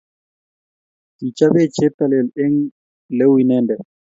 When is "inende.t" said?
3.41-3.87